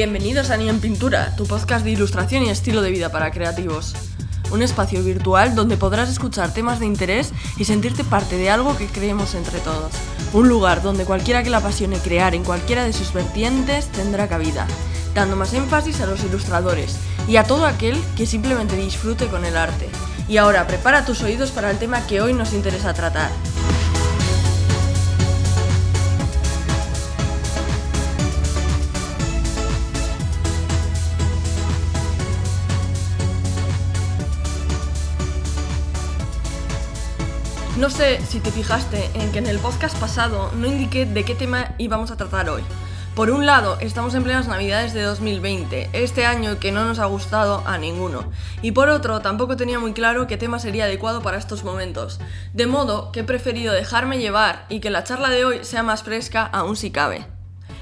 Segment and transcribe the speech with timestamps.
[0.00, 3.94] Bienvenidos a Ni en Pintura, tu podcast de ilustración y estilo de vida para creativos.
[4.50, 8.86] Un espacio virtual donde podrás escuchar temas de interés y sentirte parte de algo que
[8.86, 9.92] creemos entre todos.
[10.32, 14.66] Un lugar donde cualquiera que le apasione crear en cualquiera de sus vertientes tendrá cabida,
[15.14, 16.96] dando más énfasis a los ilustradores
[17.28, 19.86] y a todo aquel que simplemente disfrute con el arte.
[20.28, 23.30] Y ahora prepara tus oídos para el tema que hoy nos interesa tratar.
[37.80, 41.34] No sé si te fijaste en que en el podcast pasado no indiqué de qué
[41.34, 42.60] tema íbamos a tratar hoy.
[43.14, 47.06] Por un lado, estamos en plenas navidades de 2020, este año que no nos ha
[47.06, 48.30] gustado a ninguno.
[48.60, 52.20] Y por otro, tampoco tenía muy claro qué tema sería adecuado para estos momentos.
[52.52, 56.02] De modo que he preferido dejarme llevar y que la charla de hoy sea más
[56.02, 57.39] fresca aún si cabe.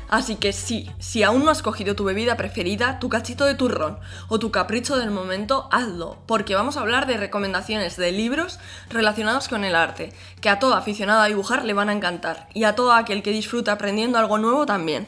[0.08, 3.98] Así que sí, si aún no has cogido tu bebida preferida, tu cachito de turrón
[4.28, 9.48] o tu capricho del momento, hazlo, porque vamos a hablar de recomendaciones de libros relacionados
[9.48, 12.74] con el arte, que a todo aficionado a dibujar le van a encantar, y a
[12.74, 15.06] todo aquel que disfruta aprendiendo algo nuevo también.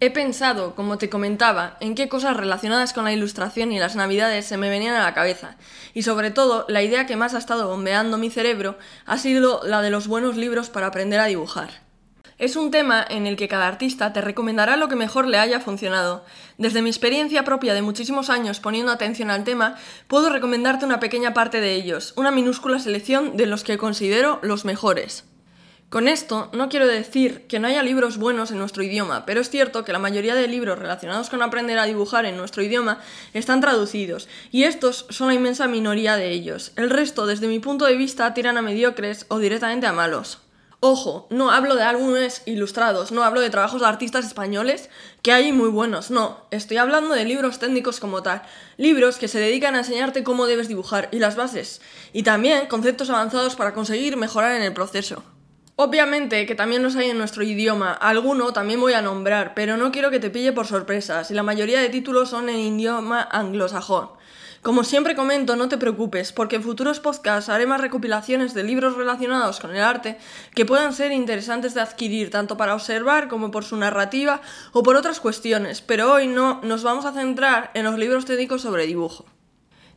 [0.00, 4.46] He pensado, como te comentaba, en qué cosas relacionadas con la ilustración y las navidades
[4.46, 5.58] se me venían a la cabeza,
[5.94, 9.80] y sobre todo la idea que más ha estado bombeando mi cerebro ha sido la
[9.80, 11.89] de los buenos libros para aprender a dibujar.
[12.40, 15.60] Es un tema en el que cada artista te recomendará lo que mejor le haya
[15.60, 16.24] funcionado.
[16.56, 19.76] Desde mi experiencia propia de muchísimos años poniendo atención al tema,
[20.08, 24.64] puedo recomendarte una pequeña parte de ellos, una minúscula selección de los que considero los
[24.64, 25.24] mejores.
[25.90, 29.50] Con esto no quiero decir que no haya libros buenos en nuestro idioma, pero es
[29.50, 33.00] cierto que la mayoría de libros relacionados con aprender a dibujar en nuestro idioma
[33.34, 36.72] están traducidos, y estos son la inmensa minoría de ellos.
[36.76, 40.38] El resto, desde mi punto de vista, tiran a mediocres o directamente a malos.
[40.82, 44.88] Ojo, no hablo de álbumes ilustrados, no hablo de trabajos de artistas españoles
[45.20, 48.40] que hay muy buenos, no, estoy hablando de libros técnicos como tal,
[48.78, 51.82] libros que se dedican a enseñarte cómo debes dibujar y las bases,
[52.14, 55.22] y también conceptos avanzados para conseguir mejorar en el proceso.
[55.76, 59.92] Obviamente que también los hay en nuestro idioma, alguno también voy a nombrar, pero no
[59.92, 64.12] quiero que te pille por sorpresas, y la mayoría de títulos son en idioma anglosajón.
[64.62, 68.94] Como siempre comento, no te preocupes, porque en futuros podcasts haré más recopilaciones de libros
[68.94, 70.18] relacionados con el arte
[70.54, 74.96] que puedan ser interesantes de adquirir, tanto para observar como por su narrativa o por
[74.96, 79.24] otras cuestiones, pero hoy no nos vamos a centrar en los libros técnicos sobre dibujo.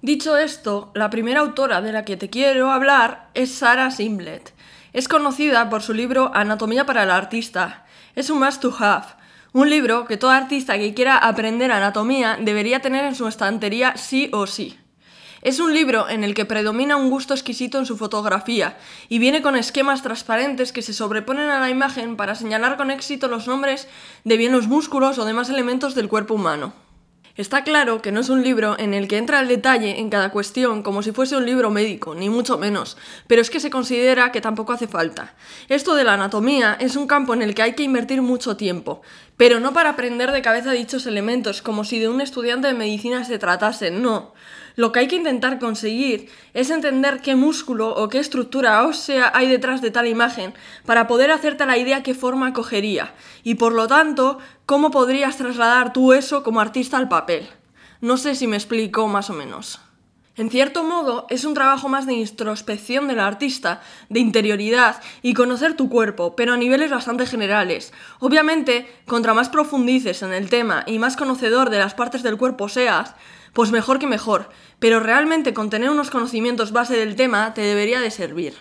[0.01, 4.53] Dicho esto, la primera autora de la que te quiero hablar es Sarah Simblett.
[4.93, 7.85] Es conocida por su libro Anatomía para el artista.
[8.15, 9.22] Es un must to have
[9.53, 14.29] un libro que todo artista que quiera aprender anatomía debería tener en su estantería sí
[14.33, 14.77] o sí.
[15.43, 18.77] Es un libro en el que predomina un gusto exquisito en su fotografía
[19.09, 23.27] y viene con esquemas transparentes que se sobreponen a la imagen para señalar con éxito
[23.27, 23.87] los nombres
[24.23, 26.82] de bien los músculos o demás elementos del cuerpo humano.
[27.35, 30.29] Está claro que no es un libro en el que entra el detalle en cada
[30.29, 32.95] cuestión como si fuese un libro médico, ni mucho menos,
[33.25, 35.33] pero es que se considera que tampoco hace falta.
[35.67, 39.01] Esto de la anatomía es un campo en el que hay que invertir mucho tiempo,
[39.35, 43.23] pero no para aprender de cabeza dichos elementos, como si de un estudiante de medicina
[43.23, 44.35] se tratase, no.
[44.75, 49.47] Lo que hay que intentar conseguir es entender qué músculo o qué estructura ósea hay
[49.47, 50.53] detrás de tal imagen
[50.85, 55.93] para poder hacerte la idea qué forma cogería y por lo tanto cómo podrías trasladar
[55.93, 57.49] tú eso como artista al papel.
[58.01, 59.79] No sé si me explico más o menos.
[60.35, 65.75] En cierto modo, es un trabajo más de introspección del artista, de interioridad y conocer
[65.75, 67.93] tu cuerpo, pero a niveles bastante generales.
[68.19, 72.67] Obviamente, contra más profundices en el tema y más conocedor de las partes del cuerpo
[72.67, 73.13] seas,
[73.53, 78.01] pues mejor que mejor, pero realmente con tener unos conocimientos base del tema te debería
[78.01, 78.55] de servir.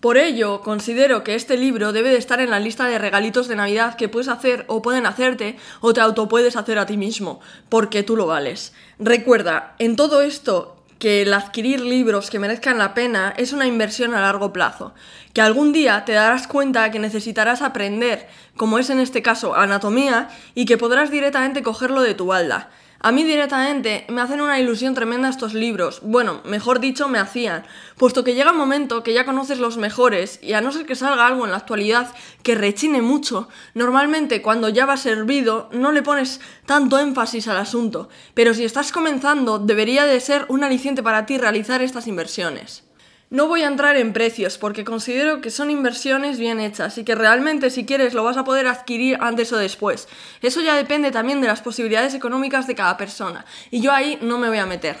[0.00, 3.56] Por ello, considero que este libro debe de estar en la lista de regalitos de
[3.56, 7.40] Navidad que puedes hacer o pueden hacerte o te auto puedes hacer a ti mismo,
[7.68, 8.72] porque tú lo vales.
[9.00, 14.14] Recuerda, en todo esto que el adquirir libros que merezcan la pena es una inversión
[14.14, 14.94] a largo plazo,
[15.32, 20.28] que algún día te darás cuenta que necesitarás aprender, como es en este caso anatomía,
[20.54, 22.70] y que podrás directamente cogerlo de tu balda.
[23.00, 27.64] A mí directamente me hacen una ilusión tremenda estos libros, bueno, mejor dicho, me hacían,
[27.96, 30.96] puesto que llega un momento que ya conoces los mejores y a no ser que
[30.96, 32.12] salga algo en la actualidad
[32.42, 38.08] que rechine mucho, normalmente cuando ya va servido no le pones tanto énfasis al asunto,
[38.34, 42.87] pero si estás comenzando debería de ser un aliciente para ti realizar estas inversiones.
[43.30, 47.14] No voy a entrar en precios porque considero que son inversiones bien hechas y que
[47.14, 50.08] realmente si quieres lo vas a poder adquirir antes o después.
[50.40, 54.38] Eso ya depende también de las posibilidades económicas de cada persona y yo ahí no
[54.38, 54.96] me voy a meter.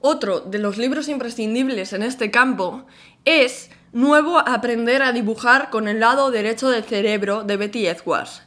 [0.00, 2.84] Otro de los libros imprescindibles en este campo
[3.24, 8.42] es Nuevo Aprender a dibujar con el lado derecho del cerebro de Betty Edwards.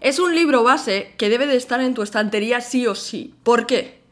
[0.00, 3.34] Es un libro base que debe de estar en tu estantería sí o sí.
[3.42, 4.03] ¿Por qué?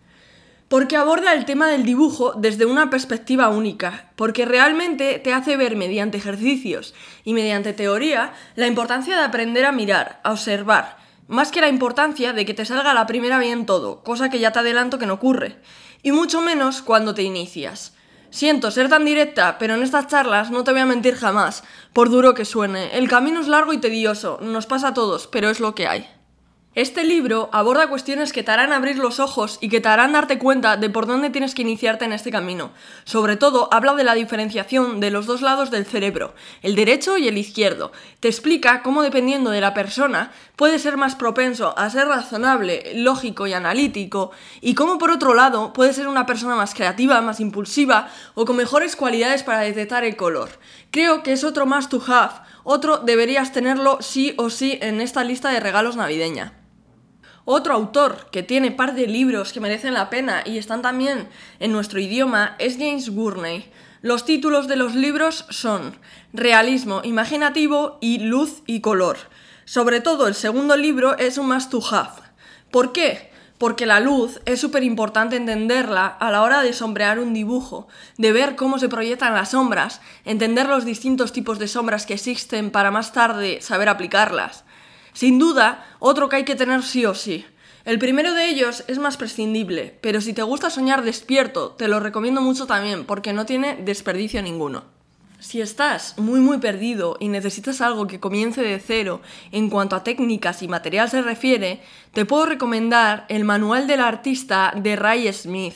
[0.73, 5.77] Porque aborda el tema del dibujo desde una perspectiva única, porque realmente te hace ver
[5.77, 10.97] mediante ejercicios y mediante teoría la importancia de aprender a mirar, a observar,
[11.29, 14.53] más que la importancia de que te salga la primera bien todo, cosa que ya
[14.53, 15.59] te adelanto que no ocurre,
[16.03, 17.95] y mucho menos cuando te inicias.
[18.31, 22.09] Siento ser tan directa, pero en estas charlas no te voy a mentir jamás, por
[22.09, 22.97] duro que suene.
[22.97, 26.09] El camino es largo y tedioso, nos pasa a todos, pero es lo que hay.
[26.75, 30.39] Este libro aborda cuestiones que te harán abrir los ojos y que te harán darte
[30.39, 32.71] cuenta de por dónde tienes que iniciarte en este camino.
[33.05, 37.29] Sobre todo, habla de la diferenciación de los dos lados del cerebro, el derecho y
[37.29, 37.93] el izquierdo.
[38.21, 43.47] Te explica cómo dependiendo de la persona puede ser más propenso a ser razonable, lógico
[43.47, 44.31] y analítico,
[44.63, 48.57] y cómo por otro lado puede ser una persona más creativa, más impulsiva o con
[48.57, 50.49] mejores cualidades para detectar el color.
[50.91, 52.33] Creo que es otro más to have,
[52.65, 56.62] otro deberías tenerlo sí o sí en esta lista de regalos navideña.
[57.45, 61.29] Otro autor que tiene par de libros que merecen la pena y están también
[61.59, 63.69] en nuestro idioma es James Gurney.
[64.01, 65.99] Los títulos de los libros son
[66.33, 69.17] Realismo imaginativo y Luz y color.
[69.65, 72.23] Sobre todo el segundo libro es un must to have.
[72.71, 73.33] ¿Por qué?
[73.59, 77.89] Porque la luz es súper importante entenderla a la hora de sombrear un dibujo,
[78.19, 82.71] de ver cómo se proyectan las sombras, entender los distintos tipos de sombras que existen
[82.71, 84.65] para más tarde saber aplicarlas.
[85.13, 87.45] Sin duda, otro que hay que tener sí o sí.
[87.85, 91.99] El primero de ellos es más prescindible, pero si te gusta soñar despierto, te lo
[91.99, 94.85] recomiendo mucho también porque no tiene desperdicio ninguno.
[95.41, 99.21] Si estás muy muy perdido y necesitas algo que comience de cero
[99.51, 101.83] en cuanto a técnicas y material se refiere,
[102.13, 105.75] te puedo recomendar el Manual del Artista de Ray Smith.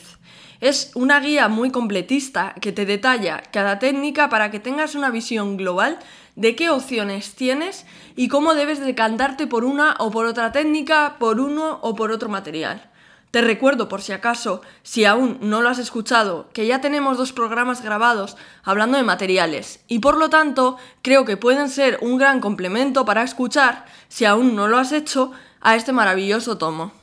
[0.61, 5.57] Es una guía muy completista que te detalla cada técnica para que tengas una visión
[5.57, 5.99] global
[6.37, 7.85] de qué opciones tienes
[8.15, 12.29] y cómo debes decantarte por una o por otra técnica, por uno o por otro
[12.29, 12.89] material.
[13.31, 17.33] Te recuerdo, por si acaso, si aún no lo has escuchado, que ya tenemos dos
[17.33, 22.39] programas grabados hablando de materiales y por lo tanto creo que pueden ser un gran
[22.39, 26.93] complemento para escuchar, si aún no lo has hecho, a este maravilloso tomo.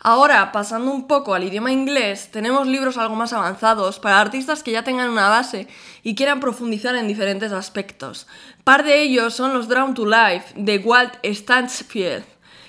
[0.00, 4.72] Ahora, pasando un poco al idioma inglés, tenemos libros algo más avanzados para artistas que
[4.72, 5.68] ya tengan una base
[6.02, 8.26] y quieran profundizar en diferentes aspectos.
[8.62, 12.24] Par de ellos son los Drawn to Life de Walt Stansfield.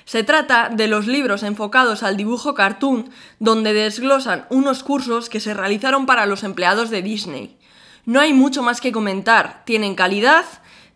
[0.06, 3.10] Se trata de los libros enfocados al dibujo cartoon,
[3.40, 7.58] donde desglosan unos cursos que se realizaron para los empleados de Disney.
[8.06, 10.46] No hay mucho más que comentar, tienen calidad,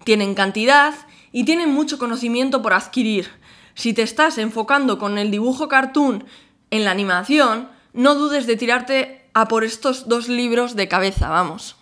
[0.06, 0.94] tienen cantidad
[1.34, 3.41] y tienen mucho conocimiento por adquirir.
[3.82, 6.24] Si te estás enfocando con el dibujo cartoon
[6.70, 11.78] en la animación, no dudes de tirarte a por estos dos libros de cabeza, vamos.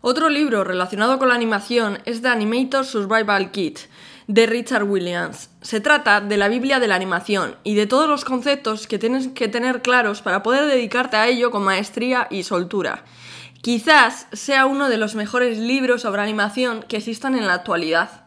[0.00, 3.80] Otro libro relacionado con la animación es The Animator Survival Kit
[4.26, 5.50] de Richard Williams.
[5.60, 9.28] Se trata de la Biblia de la animación y de todos los conceptos que tienes
[9.28, 13.04] que tener claros para poder dedicarte a ello con maestría y soltura.
[13.60, 18.25] Quizás sea uno de los mejores libros sobre animación que existan en la actualidad.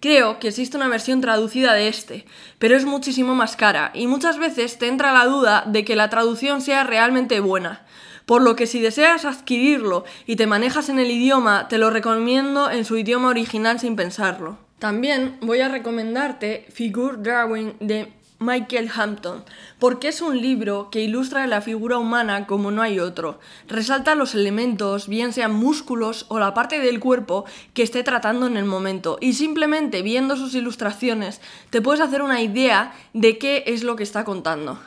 [0.00, 2.26] Creo que existe una versión traducida de este,
[2.58, 6.10] pero es muchísimo más cara y muchas veces te entra la duda de que la
[6.10, 7.86] traducción sea realmente buena.
[8.26, 12.70] Por lo que si deseas adquirirlo y te manejas en el idioma, te lo recomiendo
[12.70, 14.58] en su idioma original sin pensarlo.
[14.78, 19.44] También voy a recomendarte Figure Drawing de Michael Hampton,
[19.78, 23.40] porque es un libro que ilustra la figura humana como no hay otro.
[23.66, 28.56] Resalta los elementos, bien sean músculos o la parte del cuerpo que esté tratando en
[28.56, 31.40] el momento, y simplemente viendo sus ilustraciones
[31.70, 34.78] te puedes hacer una idea de qué es lo que está contando.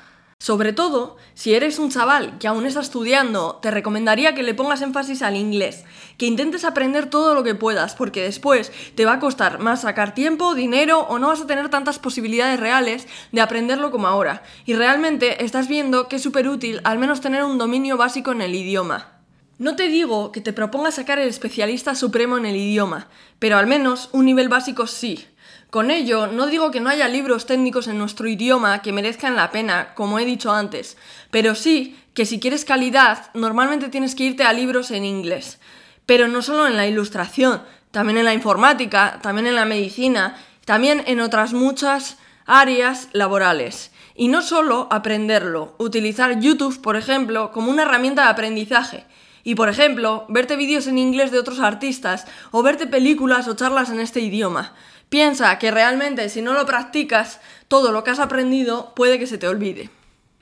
[0.41, 4.81] Sobre todo, si eres un chaval que aún está estudiando, te recomendaría que le pongas
[4.81, 5.84] énfasis al inglés,
[6.17, 10.15] que intentes aprender todo lo que puedas, porque después te va a costar más sacar
[10.15, 14.41] tiempo, dinero o no vas a tener tantas posibilidades reales de aprenderlo como ahora.
[14.65, 18.41] Y realmente estás viendo que es súper útil al menos tener un dominio básico en
[18.41, 19.19] el idioma.
[19.58, 23.67] No te digo que te propongas sacar el especialista supremo en el idioma, pero al
[23.67, 25.27] menos un nivel básico sí.
[25.69, 29.51] Con ello, no digo que no haya libros técnicos en nuestro idioma que merezcan la
[29.51, 30.97] pena, como he dicho antes,
[31.29, 35.59] pero sí que si quieres calidad, normalmente tienes que irte a libros en inglés.
[36.07, 37.61] Pero no solo en la ilustración,
[37.91, 43.91] también en la informática, también en la medicina, también en otras muchas áreas laborales.
[44.15, 49.05] Y no solo aprenderlo, utilizar YouTube, por ejemplo, como una herramienta de aprendizaje.
[49.50, 53.89] Y por ejemplo, verte vídeos en inglés de otros artistas o verte películas o charlas
[53.89, 54.75] en este idioma.
[55.10, 59.39] Piensa que realmente si no lo practicas, todo lo que has aprendido puede que se
[59.39, 59.89] te olvide.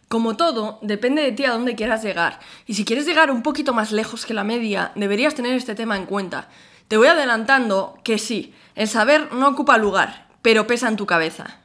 [0.10, 2.42] Como todo, depende de ti a dónde quieras llegar.
[2.66, 5.96] Y si quieres llegar un poquito más lejos que la media, deberías tener este tema
[5.96, 6.50] en cuenta.
[6.90, 11.62] Te voy adelantando que sí, el saber no ocupa lugar, pero pesa en tu cabeza.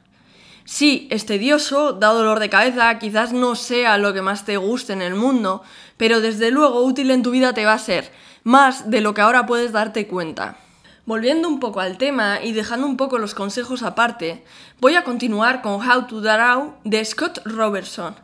[0.65, 4.93] Sí, es tedioso, da dolor de cabeza, quizás no sea lo que más te guste
[4.93, 5.61] en el mundo,
[5.97, 8.11] pero desde luego útil en tu vida te va a ser,
[8.43, 10.57] más de lo que ahora puedes darte cuenta.
[11.05, 14.45] Volviendo un poco al tema y dejando un poco los consejos aparte,
[14.79, 18.15] voy a continuar con How to Draw de Scott Robertson.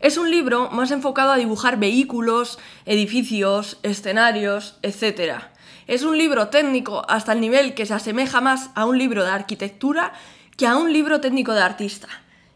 [0.00, 5.44] Es un libro más enfocado a dibujar vehículos, edificios, escenarios, etc.
[5.86, 9.30] Es un libro técnico hasta el nivel que se asemeja más a un libro de
[9.30, 10.12] arquitectura
[10.56, 12.08] que a un libro técnico de artista.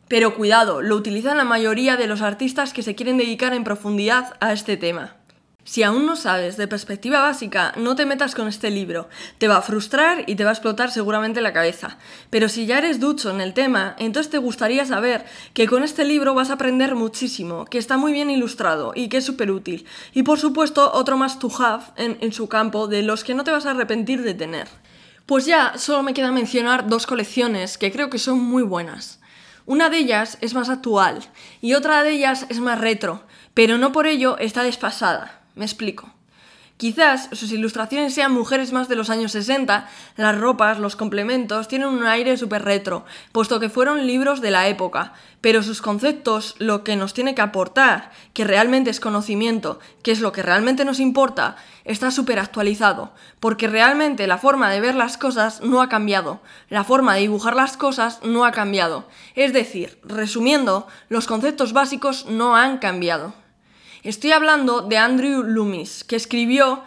[0.09, 4.37] Pero cuidado, lo utilizan la mayoría de los artistas que se quieren dedicar en profundidad
[4.41, 5.17] a este tema.
[5.69, 9.11] Si aún no sabes de perspectiva básica, no te metas con este libro.
[9.37, 11.99] Te va a frustrar y te va a explotar seguramente la cabeza.
[12.31, 16.07] Pero si ya eres ducho en el tema, entonces te gustaría saber que con este
[16.07, 19.85] libro vas a aprender muchísimo, que está muy bien ilustrado y que es súper útil.
[20.15, 23.45] Y por supuesto, otro más to have en, en su campo de los que no
[23.45, 24.69] te vas a arrepentir de tener.
[25.29, 29.21] Pues ya solo me queda mencionar dos colecciones que creo que son muy buenas.
[29.67, 31.23] Una de ellas es más actual
[31.61, 35.43] y otra de ellas es más retro, pero no por ello está desfasada.
[35.55, 36.11] Me explico.
[36.79, 41.89] Quizás sus ilustraciones sean mujeres más de los años 60, las ropas, los complementos tienen
[41.89, 46.85] un aire súper retro, puesto que fueron libros de la época, pero sus conceptos, lo
[46.85, 51.01] que nos tiene que aportar, que realmente es conocimiento, que es lo que realmente nos
[51.01, 56.41] importa, está súper actualizado, porque realmente la forma de ver las cosas no ha cambiado,
[56.69, 59.09] la forma de dibujar las cosas no ha cambiado.
[59.35, 63.35] Es decir, resumiendo, los conceptos básicos no han cambiado.
[64.09, 66.83] Estoy hablando de Andrew Loomis, que escribió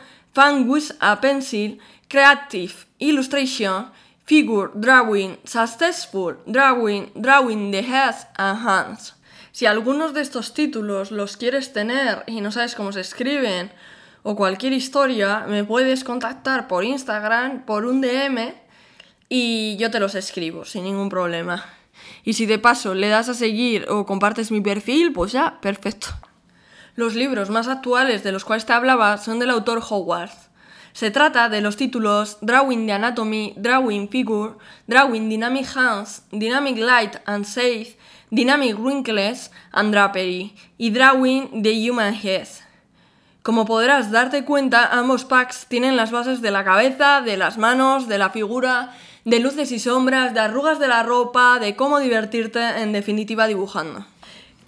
[0.66, 3.92] with a Pencil, Creative Illustration,
[4.25, 9.13] Figure Drawing, Successful Drawing, Drawing the Heads and Hands.
[9.51, 13.72] Si algunos de estos títulos los quieres tener y no sabes cómo se escriben,
[14.24, 18.56] o cualquier historia, me puedes contactar por Instagram, por un DM,
[19.30, 21.63] y yo te los escribo sin ningún problema.
[22.24, 26.08] Y si de paso le das a seguir o compartes mi perfil, pues ya, perfecto.
[26.96, 30.32] Los libros más actuales de los cuales te hablaba son del autor Howard.
[30.94, 34.56] Se trata de los títulos Drawing the Anatomy, Drawing Figure,
[34.88, 37.96] Drawing Dynamic Hands, Dynamic Light and Safe,
[38.30, 42.48] Dynamic Wrinkles and Drapery y Drawing the Human Head.
[43.42, 48.08] Como podrás darte cuenta, ambos packs tienen las bases de la cabeza, de las manos,
[48.08, 48.94] de la figura,
[49.24, 54.06] de luces y sombras, de arrugas de la ropa, de cómo divertirte en definitiva dibujando.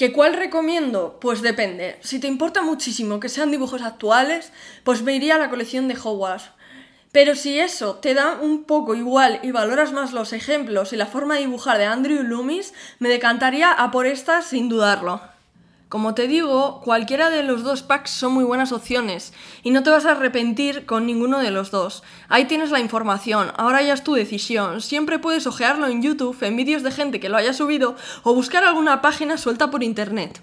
[0.03, 1.17] ¿Que cuál recomiendo?
[1.21, 1.97] Pues depende.
[2.01, 4.51] Si te importa muchísimo que sean dibujos actuales,
[4.83, 6.41] pues me iría a la colección de Howard.
[7.13, 11.05] Pero si eso te da un poco igual y valoras más los ejemplos y la
[11.05, 15.21] forma de dibujar de Andrew Loomis, me decantaría a por esta sin dudarlo.
[15.93, 19.31] Como te digo, cualquiera de los dos packs son muy buenas opciones
[19.61, 22.01] y no te vas a arrepentir con ninguno de los dos.
[22.29, 24.81] Ahí tienes la información, ahora ya es tu decisión.
[24.81, 28.63] Siempre puedes ojearlo en YouTube, en vídeos de gente que lo haya subido o buscar
[28.63, 30.41] alguna página suelta por internet.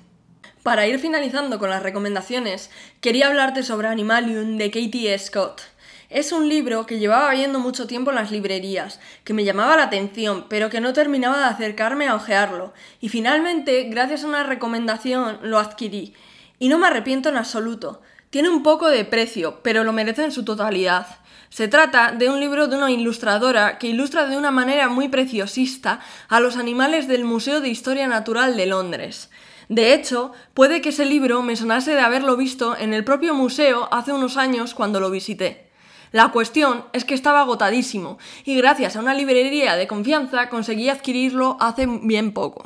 [0.62, 5.62] Para ir finalizando con las recomendaciones, quería hablarte sobre Animalium de Katie Scott.
[6.11, 9.85] Es un libro que llevaba viendo mucho tiempo en las librerías, que me llamaba la
[9.85, 15.38] atención, pero que no terminaba de acercarme a ojearlo, y finalmente, gracias a una recomendación,
[15.43, 16.14] lo adquirí.
[16.59, 18.02] Y no me arrepiento en absoluto.
[18.31, 21.07] Tiene un poco de precio, pero lo merece en su totalidad.
[21.49, 26.00] Se trata de un libro de una ilustradora que ilustra de una manera muy preciosista
[26.29, 29.31] a los animales del Museo de Historia Natural de Londres.
[29.69, 33.88] De hecho, puede que ese libro me sonase de haberlo visto en el propio museo
[33.93, 35.70] hace unos años cuando lo visité.
[36.12, 41.57] La cuestión es que estaba agotadísimo y gracias a una librería de confianza conseguí adquirirlo
[41.61, 42.64] hace bien poco.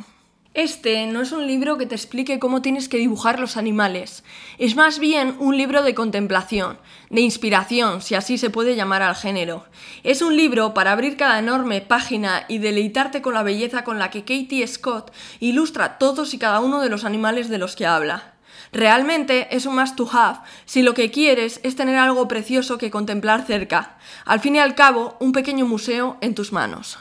[0.54, 4.22] Este no es un libro que te explique cómo tienes que dibujar los animales,
[4.56, 6.78] es más bien un libro de contemplación,
[7.10, 9.64] de inspiración, si así se puede llamar al género.
[10.04, 14.10] Es un libro para abrir cada enorme página y deleitarte con la belleza con la
[14.10, 18.33] que Katie Scott ilustra todos y cada uno de los animales de los que habla.
[18.74, 22.90] Realmente es un must to have si lo que quieres es tener algo precioso que
[22.90, 23.98] contemplar cerca.
[24.24, 26.98] Al fin y al cabo, un pequeño museo en tus manos.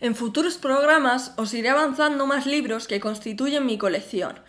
[0.00, 4.40] En futuros programas os iré avanzando más libros que constituyen mi colección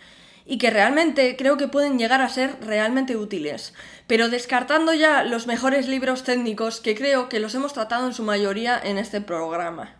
[0.46, 3.72] y que realmente creo que pueden llegar a ser realmente útiles,
[4.08, 8.24] pero descartando ya los mejores libros técnicos que creo que los hemos tratado en su
[8.24, 9.94] mayoría en este programa.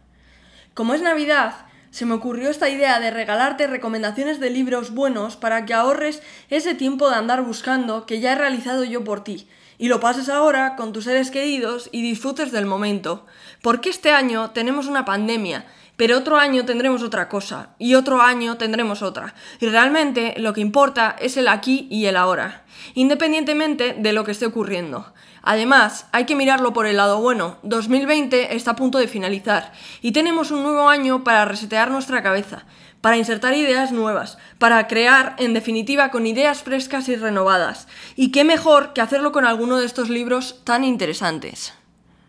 [0.75, 5.65] Como es Navidad, se me ocurrió esta idea de regalarte recomendaciones de libros buenos para
[5.65, 9.89] que ahorres ese tiempo de andar buscando que ya he realizado yo por ti y
[9.89, 13.25] lo pases ahora con tus seres queridos y disfrutes del momento.
[13.63, 15.65] Porque este año tenemos una pandemia
[15.99, 19.35] pero otro año tendremos otra cosa y otro año tendremos otra.
[19.59, 22.65] Y realmente lo que importa es el aquí y el ahora,
[22.95, 25.13] independientemente de lo que esté ocurriendo.
[25.43, 27.59] Además, hay que mirarlo por el lado bueno.
[27.65, 32.65] 2020 está a punto de finalizar y tenemos un nuevo año para resetear nuestra cabeza,
[33.01, 37.89] para insertar ideas nuevas, para crear, en definitiva, con ideas frescas y renovadas.
[38.15, 41.75] Y qué mejor que hacerlo con alguno de estos libros tan interesantes.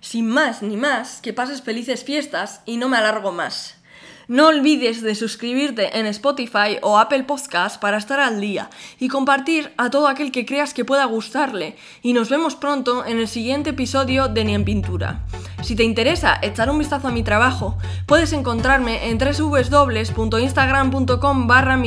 [0.01, 3.79] Sin más ni más, que pases felices fiestas y no me alargo más.
[4.29, 9.73] No olvides de suscribirte en Spotify o Apple Podcast para estar al día y compartir
[9.75, 11.75] a todo aquel que creas que pueda gustarle.
[12.03, 15.25] Y nos vemos pronto en el siguiente episodio de Ni en Pintura.
[15.63, 21.79] Si te interesa echar un vistazo a mi trabajo, puedes encontrarme en www.instagram.com barra